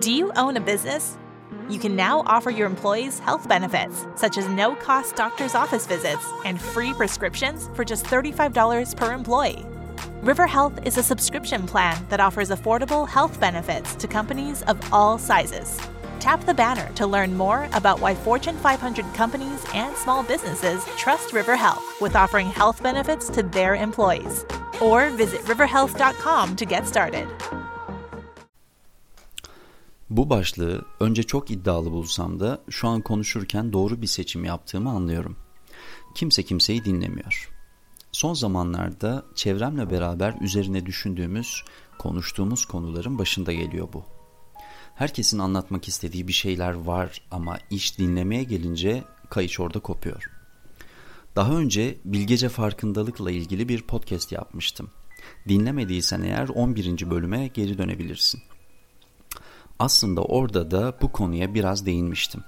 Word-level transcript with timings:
Do 0.00 0.12
you 0.12 0.30
own 0.36 0.58
a 0.58 0.60
business? 0.60 1.16
You 1.70 1.78
can 1.78 1.96
now 1.96 2.22
offer 2.26 2.50
your 2.50 2.66
employees 2.66 3.18
health 3.18 3.48
benefits, 3.48 4.06
such 4.14 4.36
as 4.36 4.46
no 4.48 4.74
cost 4.74 5.16
doctor's 5.16 5.54
office 5.54 5.86
visits 5.86 6.22
and 6.44 6.60
free 6.60 6.92
prescriptions 6.92 7.70
for 7.72 7.82
just 7.82 8.04
$35 8.04 8.94
per 8.94 9.14
employee. 9.14 9.64
River 10.20 10.46
Health 10.46 10.78
is 10.84 10.98
a 10.98 11.02
subscription 11.02 11.66
plan 11.66 12.04
that 12.10 12.20
offers 12.20 12.50
affordable 12.50 13.08
health 13.08 13.40
benefits 13.40 13.94
to 13.94 14.06
companies 14.06 14.60
of 14.64 14.78
all 14.92 15.16
sizes. 15.16 15.80
Tap 16.20 16.44
the 16.44 16.52
banner 16.52 16.92
to 16.94 17.06
learn 17.06 17.34
more 17.34 17.66
about 17.72 17.98
why 17.98 18.14
Fortune 18.14 18.56
500 18.58 19.04
companies 19.14 19.64
and 19.72 19.96
small 19.96 20.22
businesses 20.22 20.84
trust 20.98 21.32
River 21.32 21.56
Health 21.56 22.02
with 22.02 22.16
offering 22.16 22.48
health 22.48 22.82
benefits 22.82 23.30
to 23.30 23.42
their 23.42 23.74
employees. 23.74 24.44
Or 24.82 25.08
visit 25.10 25.40
riverhealth.com 25.42 26.56
to 26.56 26.64
get 26.66 26.86
started. 26.86 27.26
Bu 30.10 30.30
başlığı 30.30 30.84
önce 31.00 31.22
çok 31.22 31.50
iddialı 31.50 31.90
bulsam 31.92 32.40
da 32.40 32.62
şu 32.70 32.88
an 32.88 33.00
konuşurken 33.00 33.72
doğru 33.72 34.02
bir 34.02 34.06
seçim 34.06 34.44
yaptığımı 34.44 34.90
anlıyorum. 34.90 35.36
Kimse 36.14 36.42
kimseyi 36.42 36.84
dinlemiyor. 36.84 37.50
Son 38.12 38.34
zamanlarda 38.34 39.24
çevremle 39.34 39.90
beraber 39.90 40.34
üzerine 40.40 40.86
düşündüğümüz, 40.86 41.64
konuştuğumuz 41.98 42.64
konuların 42.64 43.18
başında 43.18 43.52
geliyor 43.52 43.88
bu. 43.92 44.04
Herkesin 44.94 45.38
anlatmak 45.38 45.88
istediği 45.88 46.28
bir 46.28 46.32
şeyler 46.32 46.72
var 46.72 47.22
ama 47.30 47.58
iş 47.70 47.98
dinlemeye 47.98 48.42
gelince 48.42 49.04
kayış 49.30 49.60
orada 49.60 49.80
kopuyor. 49.80 50.30
Daha 51.36 51.52
önce 51.52 51.98
bilgece 52.04 52.48
farkındalıkla 52.48 53.30
ilgili 53.30 53.68
bir 53.68 53.82
podcast 53.82 54.32
yapmıştım. 54.32 54.90
Dinlemediysen 55.48 56.22
eğer 56.22 56.48
11. 56.48 57.10
bölüme 57.10 57.46
geri 57.46 57.78
dönebilirsin. 57.78 58.42
Aslında 59.78 60.22
orada 60.22 60.70
da 60.70 60.98
bu 61.02 61.12
konuya 61.12 61.54
biraz 61.54 61.86
değinmiştim. 61.86 62.44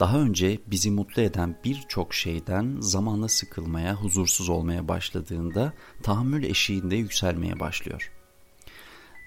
Daha 0.00 0.18
önce 0.18 0.58
bizi 0.66 0.90
mutlu 0.90 1.22
eden 1.22 1.58
birçok 1.64 2.14
şeyden 2.14 2.76
zamanla 2.80 3.28
sıkılmaya, 3.28 3.94
huzursuz 3.94 4.48
olmaya 4.48 4.88
başladığında 4.88 5.72
tahammül 6.02 6.42
eşiğinde 6.42 6.96
yükselmeye 6.96 7.60
başlıyor. 7.60 8.12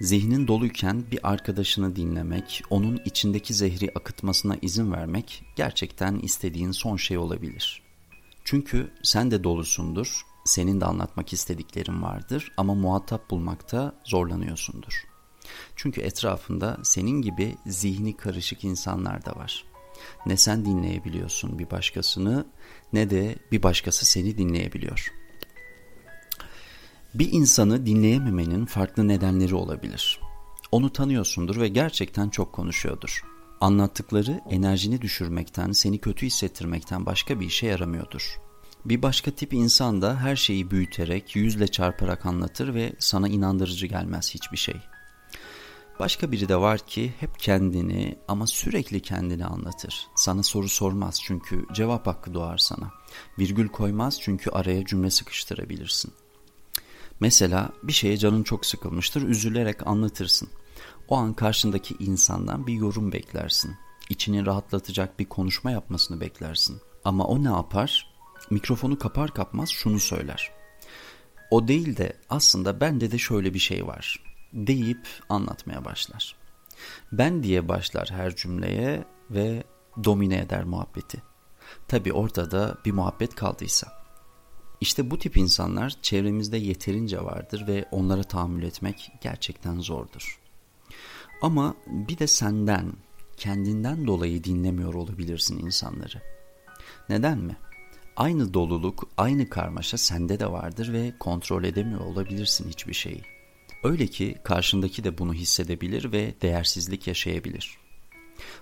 Zihnin 0.02 0.48
doluyken 0.48 1.04
bir 1.12 1.20
arkadaşını 1.32 1.96
dinlemek, 1.96 2.64
onun 2.70 3.02
içindeki 3.06 3.54
zehri 3.54 3.92
akıtmasına 3.96 4.58
izin 4.62 4.92
vermek 4.92 5.44
gerçekten 5.56 6.20
istediğin 6.20 6.72
son 6.72 6.98
şey 6.98 7.18
olabilir. 7.18 7.82
Çünkü 8.44 8.92
sen 9.04 9.32
de 9.32 9.44
dolusundur, 9.44 10.22
senin 10.46 10.82
de 10.82 10.86
anlatmak 10.86 11.34
istediklerin 11.34 12.02
vardır 12.02 12.52
ama 12.58 12.74
muhatap 12.74 13.30
bulmakta 13.30 13.96
zorlanıyorsundur. 14.04 15.15
Çünkü 15.76 16.02
etrafında 16.02 16.78
senin 16.84 17.22
gibi 17.22 17.56
zihni 17.66 18.18
karışık 18.18 18.64
insanlar 18.64 19.26
da 19.26 19.36
var. 19.36 19.66
Ne 20.26 20.38
sen 20.38 20.66
dinleyebiliyorsun 20.66 21.60
bir 21.60 21.72
başkasını 21.72 22.46
ne 22.94 23.10
de 23.10 23.36
bir 23.52 23.64
başkası 23.64 24.06
seni 24.06 24.38
dinleyebiliyor. 24.38 25.14
Bir 27.14 27.32
insanı 27.32 27.86
dinleyememenin 27.86 28.66
farklı 28.66 29.08
nedenleri 29.08 29.56
olabilir. 29.56 30.20
Onu 30.72 30.94
tanıyorsundur 30.94 31.62
ve 31.62 31.68
gerçekten 31.68 32.30
çok 32.30 32.54
konuşuyordur. 32.54 33.24
Anlattıkları 33.62 34.42
enerjini 34.50 35.02
düşürmekten, 35.02 35.72
seni 35.72 35.98
kötü 35.98 36.26
hissettirmekten 36.26 37.06
başka 37.06 37.40
bir 37.40 37.46
işe 37.46 37.68
yaramıyordur. 37.68 38.40
Bir 38.86 39.02
başka 39.02 39.32
tip 39.32 39.54
insan 39.54 40.02
da 40.02 40.20
her 40.20 40.36
şeyi 40.36 40.72
büyüterek, 40.72 41.36
yüzle 41.36 41.68
çarparak 41.68 42.26
anlatır 42.26 42.74
ve 42.74 42.94
sana 43.00 43.28
inandırıcı 43.28 43.88
gelmez 43.88 44.34
hiçbir 44.34 44.58
şey. 44.58 44.76
Başka 46.00 46.32
biri 46.32 46.50
de 46.50 46.56
var 46.56 46.80
ki 46.80 47.14
hep 47.20 47.40
kendini 47.40 48.18
ama 48.28 48.48
sürekli 48.48 49.02
kendini 49.02 49.46
anlatır. 49.46 50.08
Sana 50.16 50.44
soru 50.44 50.70
sormaz 50.70 51.20
çünkü 51.24 51.66
cevap 51.74 52.08
hakkı 52.08 52.34
doğar 52.34 52.58
sana. 52.58 52.92
Virgül 53.40 53.68
koymaz 53.68 54.22
çünkü 54.22 54.50
araya 54.50 54.86
cümle 54.86 55.10
sıkıştırabilirsin. 55.10 56.14
Mesela 57.20 57.70
bir 57.84 57.94
şeye 57.94 58.18
canın 58.18 58.44
çok 58.44 58.66
sıkılmıştır, 58.66 59.22
üzülerek 59.22 59.88
anlatırsın. 59.88 60.50
O 61.08 61.16
an 61.16 61.34
karşındaki 61.34 61.96
insandan 62.00 62.68
bir 62.68 62.74
yorum 62.74 63.12
beklersin. 63.12 63.76
İçini 64.10 64.46
rahatlatacak 64.46 65.20
bir 65.20 65.26
konuşma 65.26 65.72
yapmasını 65.72 66.22
beklersin. 66.22 66.82
Ama 67.06 67.26
o 67.26 67.44
ne 67.44 67.50
yapar? 67.50 68.16
Mikrofonu 68.50 69.00
kapar 69.00 69.34
kapmaz 69.34 69.70
şunu 69.70 70.00
söyler. 70.00 70.52
O 71.52 71.68
değil 71.68 71.98
de 71.98 72.18
aslında 72.30 72.82
bende 72.82 73.12
de 73.12 73.18
şöyle 73.18 73.54
bir 73.54 73.60
şey 73.60 73.88
var 73.88 74.35
deyip 74.56 75.08
anlatmaya 75.30 75.86
başlar. 75.86 76.36
Ben 77.12 77.44
diye 77.44 77.68
başlar 77.68 78.10
her 78.12 78.36
cümleye 78.36 79.06
ve 79.30 79.64
domine 80.04 80.38
eder 80.38 80.64
muhabbeti. 80.64 81.22
Tabi 81.88 82.14
ortada 82.14 82.78
bir 82.86 82.92
muhabbet 82.92 83.36
kaldıysa. 83.36 84.06
İşte 84.82 85.12
bu 85.12 85.20
tip 85.20 85.38
insanlar 85.38 85.90
çevremizde 86.02 86.58
yeterince 86.58 87.24
vardır 87.24 87.68
ve 87.68 87.86
onlara 87.92 88.24
tahammül 88.24 88.64
etmek 88.64 89.12
gerçekten 89.22 89.80
zordur. 89.80 90.40
Ama 91.42 91.76
bir 91.88 92.18
de 92.18 92.28
senden, 92.28 92.94
kendinden 93.38 94.08
dolayı 94.08 94.44
dinlemiyor 94.44 94.94
olabilirsin 94.94 95.60
insanları. 95.60 96.22
Neden 97.10 97.38
mi? 97.38 97.58
Aynı 98.16 98.54
doluluk, 98.54 99.10
aynı 99.18 99.50
karmaşa 99.50 99.98
sende 99.98 100.40
de 100.40 100.52
vardır 100.52 100.94
ve 100.94 101.14
kontrol 101.20 101.64
edemiyor 101.64 102.02
olabilirsin 102.02 102.70
hiçbir 102.70 102.94
şeyi. 102.94 103.35
Öyle 103.86 104.08
ki 104.08 104.36
karşındaki 104.44 105.04
de 105.04 105.18
bunu 105.18 105.34
hissedebilir 105.34 106.12
ve 106.12 106.34
değersizlik 106.42 107.08
yaşayabilir. 107.08 107.78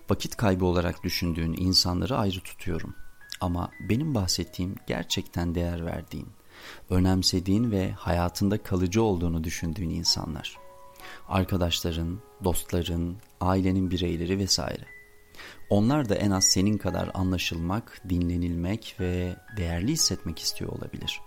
Vakit 0.09 0.35
kaybı 0.35 0.66
olarak 0.66 1.03
düşündüğün 1.03 1.56
insanları 1.57 2.17
ayrı 2.17 2.39
tutuyorum. 2.39 2.95
Ama 3.41 3.72
benim 3.89 4.16
bahsettiğim 4.16 4.75
gerçekten 4.88 5.56
değer 5.56 5.85
verdiğin, 5.85 6.28
önemsediğin 6.89 7.72
ve 7.72 7.91
hayatında 7.91 8.63
kalıcı 8.63 9.03
olduğunu 9.03 9.44
düşündüğün 9.44 9.89
insanlar. 9.89 10.57
Arkadaşların, 11.28 12.19
dostların, 12.44 13.17
ailenin 13.41 13.91
bireyleri 13.91 14.39
vesaire. 14.39 14.85
Onlar 15.69 16.09
da 16.09 16.16
en 16.16 16.31
az 16.31 16.45
senin 16.45 16.78
kadar 16.78 17.12
anlaşılmak, 17.13 18.01
dinlenilmek 18.09 18.95
ve 19.00 19.35
değerli 19.57 19.91
hissetmek 19.91 20.39
istiyor 20.39 20.72
olabilir. 20.72 21.22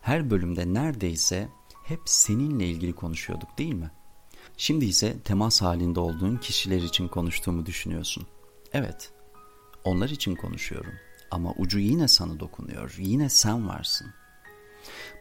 Her 0.00 0.30
bölümde 0.30 0.74
neredeyse 0.74 1.48
hep 1.84 2.00
seninle 2.04 2.66
ilgili 2.66 2.92
konuşuyorduk 2.92 3.58
değil 3.58 3.74
mi? 3.74 3.90
Şimdi 4.56 4.84
ise 4.84 5.20
temas 5.20 5.62
halinde 5.62 6.00
olduğun 6.00 6.36
kişiler 6.36 6.82
için 6.82 7.08
konuştuğumu 7.08 7.66
düşünüyorsun. 7.66 8.26
Evet, 8.72 9.12
onlar 9.84 10.08
için 10.08 10.34
konuşuyorum 10.34 10.92
ama 11.30 11.54
ucu 11.58 11.78
yine 11.78 12.08
sana 12.08 12.40
dokunuyor, 12.40 12.94
yine 12.98 13.28
sen 13.28 13.68
varsın. 13.68 14.06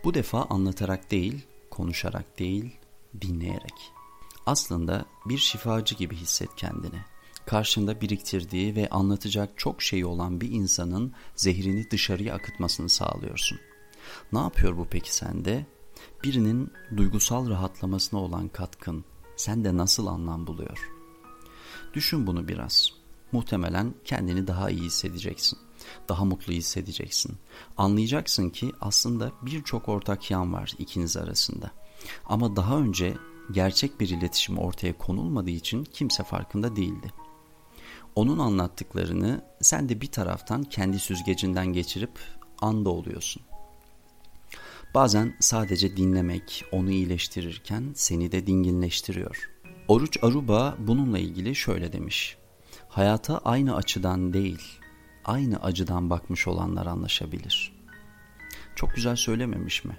Bu 0.03 0.13
defa 0.13 0.43
anlatarak 0.43 1.11
değil, 1.11 1.45
konuşarak 1.71 2.39
değil, 2.39 2.75
dinleyerek. 3.21 3.91
Aslında 4.45 5.05
bir 5.25 5.37
şifacı 5.37 5.95
gibi 5.95 6.15
hisset 6.15 6.55
kendini. 6.55 6.99
Karşında 7.45 8.01
biriktirdiği 8.01 8.75
ve 8.75 8.89
anlatacak 8.89 9.57
çok 9.57 9.81
şey 9.81 10.05
olan 10.05 10.41
bir 10.41 10.51
insanın 10.51 11.13
zehrini 11.35 11.91
dışarıya 11.91 12.35
akıtmasını 12.35 12.89
sağlıyorsun. 12.89 13.59
Ne 14.33 14.39
yapıyor 14.39 14.77
bu 14.77 14.87
peki 14.91 15.15
sende? 15.15 15.65
Birinin 16.23 16.71
duygusal 16.97 17.49
rahatlamasına 17.49 18.19
olan 18.19 18.47
katkın 18.47 19.05
sende 19.35 19.77
nasıl 19.77 20.07
anlam 20.07 20.47
buluyor? 20.47 20.91
Düşün 21.93 22.27
bunu 22.27 22.47
biraz. 22.47 22.89
Muhtemelen 23.31 23.93
kendini 24.05 24.47
daha 24.47 24.69
iyi 24.69 24.81
hissedeceksin. 24.81 25.59
Daha 26.09 26.25
mutlu 26.25 26.53
hissedeceksin. 26.53 27.37
Anlayacaksın 27.77 28.49
ki 28.49 28.71
aslında 28.81 29.31
birçok 29.41 29.89
ortak 29.89 30.31
yan 30.31 30.53
var 30.53 30.73
ikiniz 30.79 31.17
arasında. 31.17 31.71
Ama 32.25 32.55
daha 32.55 32.77
önce 32.77 33.17
gerçek 33.51 33.99
bir 33.99 34.09
iletişim 34.09 34.57
ortaya 34.57 34.97
konulmadığı 34.97 35.49
için 35.49 35.83
kimse 35.83 36.23
farkında 36.23 36.75
değildi. 36.75 37.13
Onun 38.15 38.39
anlattıklarını 38.39 39.41
sen 39.61 39.89
de 39.89 40.01
bir 40.01 40.11
taraftan 40.11 40.63
kendi 40.63 40.99
süzgecinden 40.99 41.67
geçirip 41.67 42.19
anda 42.61 42.89
oluyorsun. 42.89 43.43
Bazen 44.93 45.35
sadece 45.39 45.97
dinlemek 45.97 46.65
onu 46.71 46.91
iyileştirirken 46.91 47.91
seni 47.95 48.31
de 48.31 48.47
dinginleştiriyor. 48.47 49.49
Oruç 49.87 50.17
Aruba 50.21 50.77
bununla 50.79 51.19
ilgili 51.19 51.55
şöyle 51.55 51.93
demiş. 51.93 52.37
Hayata 52.89 53.37
aynı 53.37 53.75
açıdan 53.75 54.33
değil, 54.33 54.61
aynı 55.25 55.63
acıdan 55.63 56.09
bakmış 56.09 56.47
olanlar 56.47 56.85
anlaşabilir. 56.85 57.73
Çok 58.75 58.95
güzel 58.95 59.15
söylememiş 59.15 59.85
mi? 59.85 59.97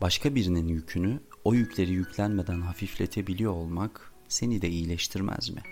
Başka 0.00 0.34
birinin 0.34 0.68
yükünü 0.68 1.20
o 1.44 1.54
yükleri 1.54 1.92
yüklenmeden 1.92 2.60
hafifletebiliyor 2.60 3.52
olmak 3.52 4.12
seni 4.28 4.62
de 4.62 4.68
iyileştirmez 4.68 5.50
mi? 5.50 5.62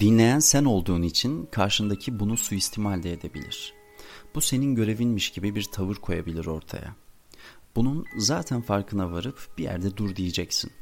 Dinleyen 0.00 0.38
sen 0.38 0.64
olduğun 0.64 1.02
için 1.02 1.46
karşındaki 1.46 2.20
bunu 2.20 2.36
suistimal 2.36 3.02
de 3.02 3.12
edebilir. 3.12 3.79
Bu 4.34 4.40
senin 4.40 4.74
görevinmiş 4.74 5.30
gibi 5.30 5.54
bir 5.54 5.64
tavır 5.64 5.96
koyabilir 5.96 6.46
ortaya. 6.46 6.96
Bunun 7.76 8.04
zaten 8.16 8.62
farkına 8.62 9.12
varıp 9.12 9.48
bir 9.58 9.64
yerde 9.64 9.96
dur 9.96 10.16
diyeceksin. 10.16 10.72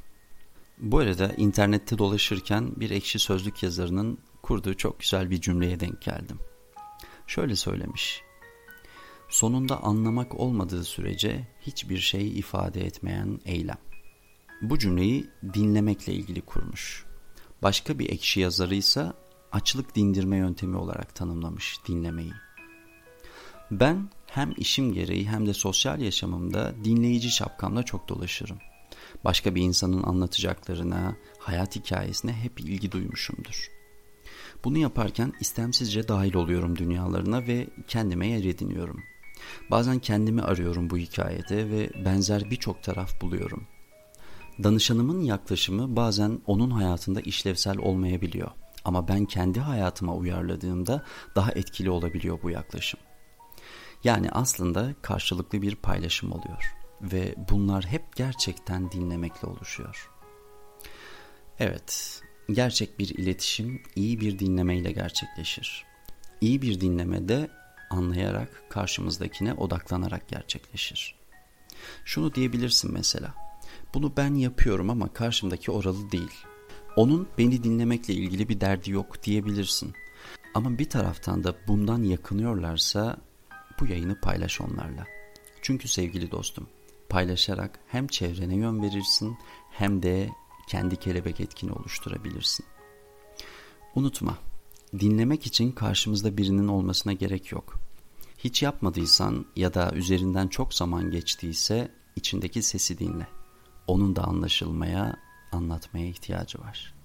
Bu 0.79 0.99
arada 0.99 1.33
internette 1.33 1.99
dolaşırken 1.99 2.73
bir 2.77 2.91
ekşi 2.91 3.19
sözlük 3.19 3.63
yazarının 3.63 4.19
kurduğu 4.43 4.75
çok 4.75 5.01
güzel 5.01 5.31
bir 5.31 5.41
cümleye 5.41 5.81
denk 5.81 6.03
geldim. 6.03 6.39
Şöyle 7.27 7.57
söylemiş. 7.57 8.23
Sonunda 9.29 9.83
anlamak 9.83 10.35
olmadığı 10.35 10.85
sürece 10.85 11.49
hiçbir 11.61 11.99
şey 11.99 12.39
ifade 12.39 12.87
etmeyen 12.87 13.41
eylem. 13.45 13.79
Bu 14.63 14.79
cümleyi 14.79 15.31
dinlemekle 15.55 16.13
ilgili 16.13 16.41
kurmuş. 16.41 17.05
Başka 17.63 17.99
bir 17.99 18.11
ekşi 18.11 18.41
yazarı 18.41 18.75
ise 18.75 19.13
açlık 19.53 19.97
dindirme 19.97 20.37
yöntemi 20.37 20.77
olarak 20.77 21.15
tanımlamış 21.15 21.79
dinlemeyi. 21.89 22.33
Ben 23.71 24.11
hem 24.27 24.55
işim 24.57 24.93
gereği 24.93 25.29
hem 25.29 25.47
de 25.47 25.55
sosyal 25.55 26.01
yaşamımda 26.01 26.75
dinleyici 26.85 27.31
şapkamla 27.31 27.83
çok 27.83 28.09
dolaşırım. 28.09 28.59
Başka 29.25 29.55
bir 29.55 29.63
insanın 29.63 30.03
anlatacaklarına, 30.03 31.17
hayat 31.39 31.77
hikayesine 31.77 32.33
hep 32.33 32.61
ilgi 32.61 32.93
duymuşumdur. 32.93 33.71
Bunu 34.65 34.79
yaparken 34.79 35.33
istemsizce 35.41 36.09
dahil 36.09 36.35
oluyorum 36.35 36.79
dünyalarına 36.79 37.47
ve 37.47 37.67
kendime 37.87 38.27
yer 38.27 38.45
ediniyorum. 38.45 39.03
Bazen 39.71 39.99
kendimi 39.99 40.43
arıyorum 40.43 40.91
bu 40.91 40.99
hikayede 40.99 41.71
ve 41.71 42.05
benzer 42.05 42.51
birçok 42.51 42.83
taraf 42.83 43.21
buluyorum. 43.21 43.67
Danışanımın 44.63 45.21
yaklaşımı 45.21 45.97
bazen 45.97 46.41
onun 46.47 46.71
hayatında 46.71 47.21
işlevsel 47.21 47.79
olmayabiliyor. 47.79 48.51
Ama 48.85 49.09
ben 49.09 49.25
kendi 49.25 49.61
hayatıma 49.61 50.15
uyarladığımda 50.15 51.05
daha 51.37 51.53
etkili 51.53 51.91
olabiliyor 51.91 52.39
bu 52.43 52.51
yaklaşım. 52.51 53.01
Yani 54.05 54.31
aslında 54.31 54.95
karşılıklı 55.03 55.63
bir 55.63 55.75
paylaşım 55.77 56.33
oluyor 56.33 56.75
ve 57.03 57.35
bunlar 57.51 57.87
hep 57.87 58.17
gerçekten 58.17 58.93
dinlemekle 58.93 59.49
oluşuyor. 59.49 60.11
Evet, 61.59 62.23
gerçek 62.51 62.99
bir 62.99 63.09
iletişim 63.09 63.83
iyi 63.97 64.21
bir 64.21 64.39
dinlemeyle 64.39 64.93
gerçekleşir. 64.93 65.85
İyi 66.41 66.63
bir 66.63 66.81
dinleme 66.81 67.29
de 67.29 67.51
anlayarak 67.91 68.63
karşımızdakine 68.71 69.55
odaklanarak 69.55 70.29
gerçekleşir. 70.29 71.19
Şunu 72.05 72.35
diyebilirsin 72.35 72.93
mesela. 72.93 73.35
Bunu 73.95 74.17
ben 74.17 74.35
yapıyorum 74.35 74.91
ama 74.91 75.13
karşımdaki 75.13 75.71
oralı 75.71 76.13
değil. 76.13 76.45
Onun 76.97 77.29
beni 77.39 77.63
dinlemekle 77.63 78.15
ilgili 78.15 78.49
bir 78.49 78.61
derdi 78.61 78.91
yok 78.91 79.23
diyebilirsin. 79.23 79.93
Ama 80.55 80.79
bir 80.79 80.91
taraftan 80.91 81.45
da 81.45 81.55
bundan 81.69 82.03
yakınıyorlarsa 82.03 83.17
bu 83.81 83.87
yayını 83.87 84.21
paylaş 84.21 84.61
onlarla. 84.61 85.07
Çünkü 85.63 85.89
sevgili 85.89 86.31
dostum, 86.31 86.67
paylaşarak 87.09 87.81
hem 87.87 88.07
çevrene 88.07 88.57
yön 88.57 88.83
verirsin 88.83 89.39
hem 89.71 90.03
de 90.03 90.31
kendi 90.69 90.97
kelebek 90.97 91.41
etkini 91.41 91.73
oluşturabilirsin. 91.73 92.67
Unutma, 93.95 94.39
dinlemek 95.01 95.47
için 95.47 95.73
karşımızda 95.73 96.37
birinin 96.37 96.69
olmasına 96.69 97.13
gerek 97.13 97.53
yok. 97.53 97.75
Hiç 98.39 98.63
yapmadıysan 98.63 99.47
ya 99.57 99.75
da 99.75 99.93
üzerinden 99.95 100.49
çok 100.49 100.75
zaman 100.75 101.11
geçtiyse 101.11 101.93
içindeki 102.17 102.63
sesi 102.63 102.99
dinle. 102.99 103.27
Onun 103.87 104.17
da 104.17 104.25
anlaşılmaya, 104.25 105.17
anlatmaya 105.53 106.07
ihtiyacı 106.07 106.59
var.'' 106.59 106.98